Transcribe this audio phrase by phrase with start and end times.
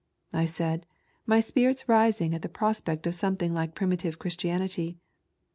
[0.33, 0.87] I said,
[1.27, 4.97] my spirits rising at the prospect of something like primitive Christianity.